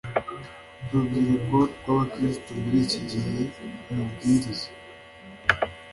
[0.87, 3.37] urubyiruko rw abakristo muri iki gihe
[3.89, 4.67] umubwiriiiza